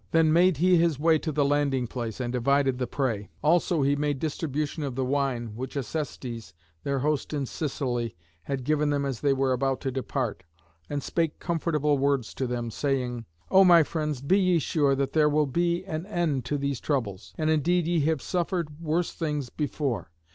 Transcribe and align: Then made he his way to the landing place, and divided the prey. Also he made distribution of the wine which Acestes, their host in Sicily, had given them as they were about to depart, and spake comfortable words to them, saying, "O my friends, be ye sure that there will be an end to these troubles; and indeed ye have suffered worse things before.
Then 0.09 0.33
made 0.33 0.57
he 0.57 0.77
his 0.77 0.97
way 0.99 1.19
to 1.19 1.31
the 1.31 1.45
landing 1.45 1.85
place, 1.85 2.19
and 2.19 2.33
divided 2.33 2.79
the 2.79 2.87
prey. 2.87 3.29
Also 3.43 3.83
he 3.83 3.95
made 3.95 4.17
distribution 4.17 4.81
of 4.81 4.95
the 4.95 5.05
wine 5.05 5.55
which 5.55 5.75
Acestes, 5.77 6.55
their 6.83 6.97
host 6.97 7.33
in 7.35 7.45
Sicily, 7.45 8.15
had 8.41 8.63
given 8.63 8.89
them 8.89 9.05
as 9.05 9.21
they 9.21 9.31
were 9.31 9.53
about 9.53 9.79
to 9.81 9.91
depart, 9.91 10.41
and 10.89 11.03
spake 11.03 11.37
comfortable 11.37 11.99
words 11.99 12.33
to 12.33 12.47
them, 12.47 12.71
saying, 12.71 13.25
"O 13.51 13.63
my 13.63 13.83
friends, 13.83 14.21
be 14.21 14.39
ye 14.39 14.57
sure 14.57 14.95
that 14.95 15.13
there 15.13 15.29
will 15.29 15.45
be 15.45 15.85
an 15.85 16.07
end 16.07 16.45
to 16.45 16.57
these 16.57 16.79
troubles; 16.79 17.35
and 17.37 17.51
indeed 17.51 17.85
ye 17.85 17.99
have 17.99 18.23
suffered 18.23 18.79
worse 18.81 19.13
things 19.13 19.51
before. 19.51 20.09